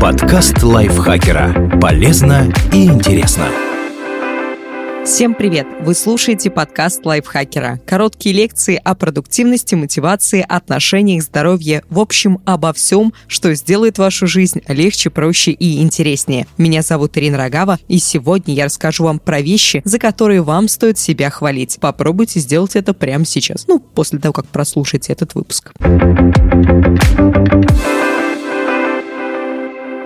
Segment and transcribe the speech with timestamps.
[0.00, 1.78] Подкаст лайфхакера.
[1.80, 3.46] Полезно и интересно.
[5.04, 5.66] Всем привет!
[5.80, 7.80] Вы слушаете подкаст лайфхакера.
[7.84, 14.60] Короткие лекции о продуктивности, мотивации, отношениях, здоровье, в общем, обо всем, что сделает вашу жизнь
[14.68, 16.46] легче, проще и интереснее.
[16.56, 20.96] Меня зовут Ирина Рогава, и сегодня я расскажу вам про вещи, за которые вам стоит
[20.96, 21.78] себя хвалить.
[21.80, 25.72] Попробуйте сделать это прямо сейчас, ну, после того, как прослушаете этот выпуск.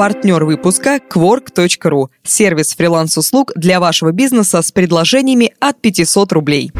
[0.00, 6.72] Партнер выпуска– Quark.ru– сервис фриланс-услуг для вашего бизнеса с предложениями от 500 рублей.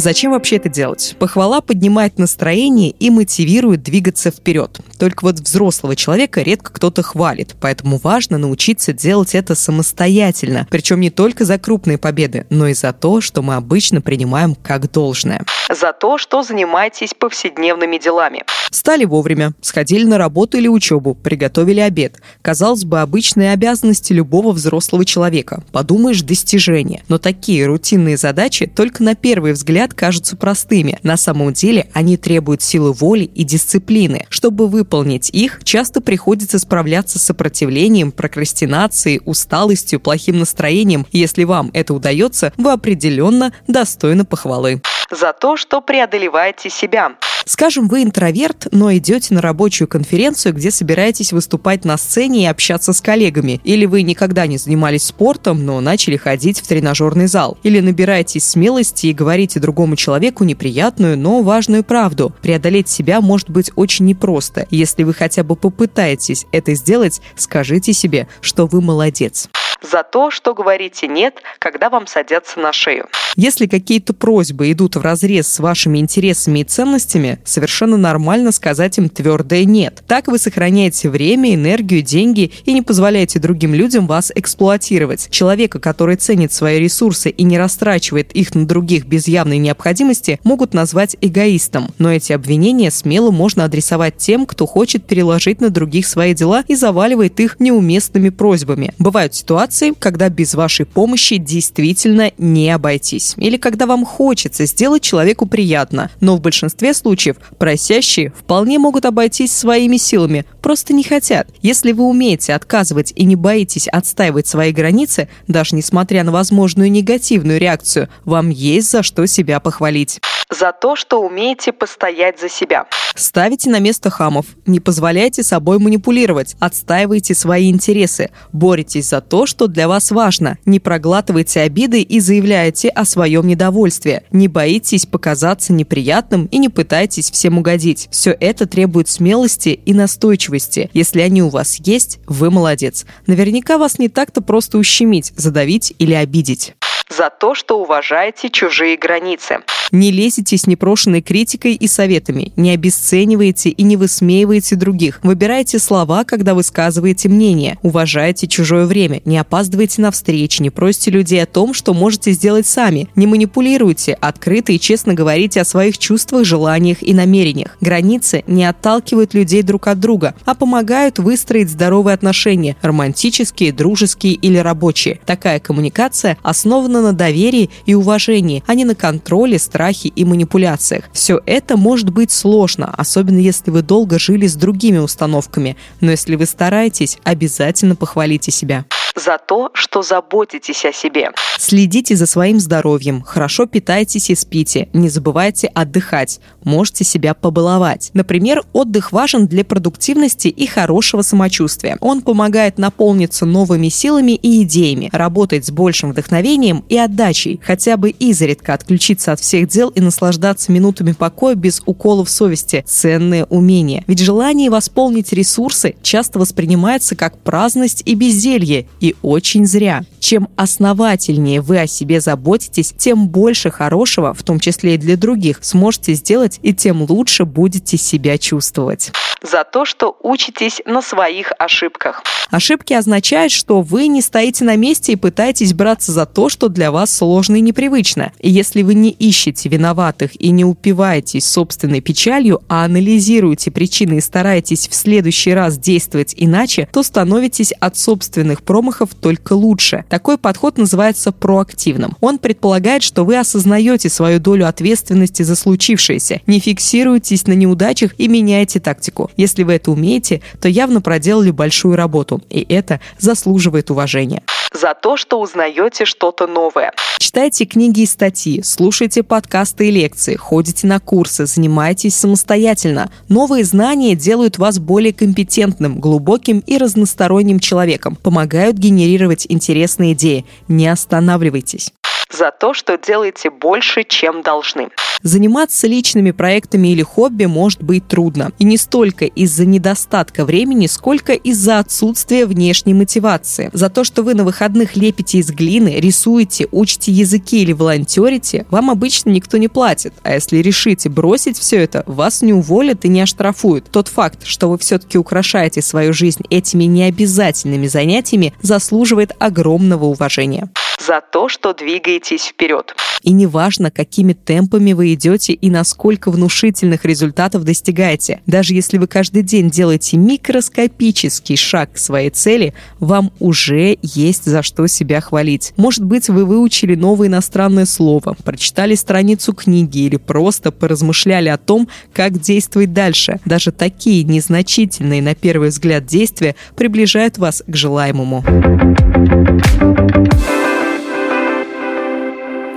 [0.00, 1.14] Зачем вообще это делать?
[1.18, 4.80] Похвала поднимает настроение и мотивирует двигаться вперед.
[4.98, 10.66] Только вот взрослого человека редко кто-то хвалит, поэтому важно научиться делать это самостоятельно.
[10.70, 14.90] Причем не только за крупные победы, но и за то, что мы обычно принимаем как
[14.90, 15.44] должное.
[15.68, 18.44] За то, что занимаетесь повседневными делами.
[18.70, 22.16] Встали вовремя, сходили на работу или учебу, приготовили обед.
[22.40, 25.62] Казалось бы, обычные обязанности любого взрослого человека.
[25.72, 27.02] Подумаешь, достижения.
[27.08, 30.98] Но такие рутинные задачи только на первый взгляд взгляд кажутся простыми.
[31.02, 34.26] На самом деле они требуют силы воли и дисциплины.
[34.28, 41.06] Чтобы выполнить их, часто приходится справляться с сопротивлением, прокрастинацией, усталостью, плохим настроением.
[41.12, 44.80] Если вам это удается, вы определенно достойны похвалы.
[45.10, 47.12] За то, что преодолеваете себя.
[47.44, 52.92] Скажем, вы интроверт, но идете на рабочую конференцию, где собираетесь выступать на сцене и общаться
[52.92, 53.60] с коллегами.
[53.64, 57.58] Или вы никогда не занимались спортом, но начали ходить в тренажерный зал.
[57.62, 62.34] Или набираетесь смелости и говорите другому человеку неприятную, но важную правду.
[62.42, 64.66] Преодолеть себя может быть очень непросто.
[64.70, 69.48] Если вы хотя бы попытаетесь это сделать, скажите себе, что вы молодец
[69.82, 73.08] за то, что говорите «нет», когда вам садятся на шею.
[73.36, 79.08] Если какие-то просьбы идут в разрез с вашими интересами и ценностями, совершенно нормально сказать им
[79.08, 80.02] твердое «нет».
[80.06, 85.28] Так вы сохраняете время, энергию, деньги и не позволяете другим людям вас эксплуатировать.
[85.30, 90.74] Человека, который ценит свои ресурсы и не растрачивает их на других без явной необходимости, могут
[90.74, 91.94] назвать эгоистом.
[91.98, 96.74] Но эти обвинения смело можно адресовать тем, кто хочет переложить на других свои дела и
[96.74, 98.92] заваливает их неуместными просьбами.
[98.98, 103.34] Бывают ситуации, ситуации, когда без вашей помощи действительно не обойтись.
[103.36, 106.10] Или когда вам хочется сделать человеку приятно.
[106.20, 111.48] Но в большинстве случаев просящие вполне могут обойтись своими силами, просто не хотят.
[111.62, 117.58] Если вы умеете отказывать и не боитесь отстаивать свои границы, даже несмотря на возможную негативную
[117.58, 120.20] реакцию, вам есть за что себя похвалить
[120.50, 122.86] за то, что умеете постоять за себя.
[123.14, 129.66] Ставите на место хамов, не позволяйте собой манипулировать, отстаивайте свои интересы, боритесь за то, что
[129.66, 136.46] для вас важно, не проглатывайте обиды и заявляйте о своем недовольстве, не боитесь показаться неприятным
[136.46, 138.08] и не пытайтесь всем угодить.
[138.10, 140.90] Все это требует смелости и настойчивости.
[140.92, 143.06] Если они у вас есть, вы молодец.
[143.26, 146.74] Наверняка вас не так-то просто ущемить, задавить или обидеть
[147.10, 149.62] за то, что уважаете чужие границы.
[149.92, 155.18] Не лезете с непрошенной критикой и советами, не обесцениваете и не высмеиваете других.
[155.24, 157.76] Выбирайте слова, когда высказываете мнение.
[157.82, 162.66] Уважайте чужое время, не опаздывайте на встречи, не просите людей о том, что можете сделать
[162.66, 163.08] сами.
[163.16, 167.76] Не манипулируйте, открыто и честно говорите о своих чувствах, желаниях и намерениях.
[167.80, 174.58] Границы не отталкивают людей друг от друга, а помогают выстроить здоровые отношения, романтические, дружеские или
[174.58, 175.18] рабочие.
[175.26, 181.04] Такая коммуникация основана на доверии и уважении, а не на контроле, страхе и манипуляциях.
[181.12, 186.36] Все это может быть сложно, особенно если вы долго жили с другими установками, но если
[186.36, 188.84] вы стараетесь, обязательно похвалите себя
[189.16, 191.30] за то, что заботитесь о себе.
[191.58, 198.10] Следите за своим здоровьем, хорошо питайтесь и спите, не забывайте отдыхать, можете себя побаловать.
[198.14, 201.96] Например, отдых важен для продуктивности и хорошего самочувствия.
[202.00, 208.10] Он помогает наполниться новыми силами и идеями, работать с большим вдохновением и отдачей, хотя бы
[208.10, 214.04] изредка отключиться от всех дел и наслаждаться минутами покоя без уколов совести– ценное умение.
[214.06, 220.02] Ведь желание восполнить ресурсы часто воспринимается как праздность и безделье, и очень зря.
[220.20, 225.58] Чем основательнее вы о себе заботитесь, тем больше хорошего, в том числе и для других,
[225.62, 229.10] сможете сделать и тем лучше будете себя чувствовать
[229.42, 232.22] за то, что учитесь на своих ошибках.
[232.50, 236.90] Ошибки означают, что вы не стоите на месте и пытаетесь браться за то, что для
[236.90, 238.32] вас сложно и непривычно.
[238.40, 244.20] И если вы не ищете виноватых и не упиваетесь собственной печалью, а анализируете причины и
[244.20, 250.04] стараетесь в следующий раз действовать иначе, то становитесь от собственных промахов промахов, только лучше.
[250.08, 252.16] Такой подход называется проактивным.
[252.20, 258.28] Он предполагает, что вы осознаете свою долю ответственности за случившееся, не фиксируетесь на неудачах и
[258.28, 259.30] меняете тактику.
[259.36, 264.42] Если вы это умеете, то явно проделали большую работу, и это заслуживает уважения
[264.72, 266.92] за то, что узнаете что-то новое.
[267.18, 273.10] Читайте книги и статьи, слушайте подкасты и лекции, ходите на курсы, занимайтесь самостоятельно.
[273.28, 280.44] Новые знания делают вас более компетентным, глубоким и разносторонним человеком, помогают генерировать интересные идеи.
[280.68, 281.92] Не останавливайтесь
[282.32, 284.88] за то, что делаете больше, чем должны.
[285.22, 288.52] Заниматься личными проектами или хобби может быть трудно.
[288.58, 293.70] И не столько из-за недостатка времени, сколько из-за отсутствия внешней мотивации.
[293.74, 298.90] За то, что вы на выходных лепите из глины, рисуете, учите языки или волонтерите, вам
[298.90, 300.14] обычно никто не платит.
[300.22, 303.90] А если решите бросить все это, вас не уволят и не оштрафуют.
[303.90, 311.20] Тот факт, что вы все-таки украшаете свою жизнь этими необязательными занятиями, заслуживает огромного уважения за
[311.20, 312.94] то, что двигаетесь вперед.
[313.22, 318.40] И неважно, какими темпами вы идете и насколько внушительных результатов достигаете.
[318.46, 324.62] Даже если вы каждый день делаете микроскопический шаг к своей цели, вам уже есть за
[324.62, 325.72] что себя хвалить.
[325.76, 331.88] Может быть, вы выучили новое иностранное слово, прочитали страницу книги или просто поразмышляли о том,
[332.12, 333.40] как действовать дальше.
[333.44, 338.44] Даже такие незначительные на первый взгляд действия приближают вас к желаемому.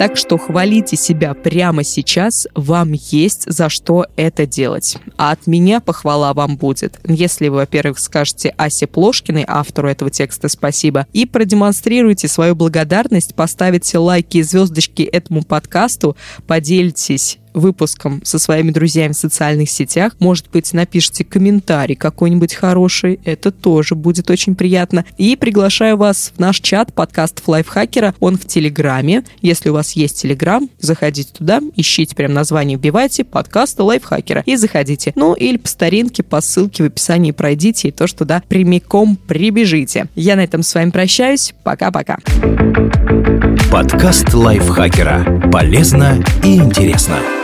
[0.03, 4.97] Так что хвалите себя прямо сейчас, вам есть за что это делать.
[5.15, 10.49] А от меня похвала вам будет, если вы, во-первых, скажете Асе Плошкиной, автору этого текста,
[10.49, 16.17] спасибо, и продемонстрируете свою благодарность, поставите лайки и звездочки этому подкасту,
[16.47, 20.15] поделитесь выпуском со своими друзьями в социальных сетях.
[20.19, 23.19] Может быть, напишите комментарий какой-нибудь хороший.
[23.23, 25.05] Это тоже будет очень приятно.
[25.17, 28.15] И приглашаю вас в наш чат подкастов Лайфхакера.
[28.19, 29.23] Он в Телеграме.
[29.41, 35.13] Если у вас есть Телеграм, заходите туда, ищите прям название, вбивайте подкаста Лайфхакера и заходите.
[35.15, 40.07] Ну или по старинке, по ссылке в описании пройдите и тоже туда прямиком прибежите.
[40.15, 41.53] Я на этом с вами прощаюсь.
[41.63, 42.17] Пока-пока.
[43.71, 45.49] Подкаст Лайфхакера.
[45.51, 47.42] Полезно и интересно.